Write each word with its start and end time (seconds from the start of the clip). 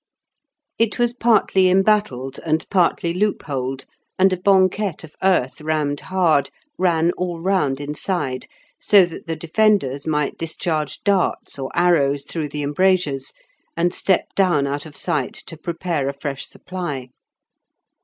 It 0.79 0.97
was 0.97 1.13
partly 1.13 1.69
embattled, 1.69 2.39
and 2.43 2.67
partly 2.71 3.13
loopholed, 3.13 3.85
and 4.17 4.33
a 4.33 4.37
banquette 4.37 5.03
of 5.03 5.13
earth 5.21 5.61
rammed 5.61 5.99
hard 5.99 6.49
ran 6.79 7.11
all 7.11 7.39
round 7.39 7.79
inside, 7.79 8.47
so 8.79 9.05
that 9.05 9.27
the 9.27 9.35
defenders 9.35 10.07
might 10.07 10.39
discharge 10.39 11.03
darts 11.03 11.59
or 11.59 11.69
arrows 11.75 12.25
through 12.25 12.49
the 12.49 12.63
embrasures, 12.63 13.31
and 13.77 13.93
step 13.93 14.33
down 14.35 14.65
out 14.65 14.87
of 14.87 14.97
sight 14.97 15.33
to 15.45 15.55
prepare 15.55 16.09
a 16.09 16.13
fresh 16.19 16.47
supply. 16.47 17.09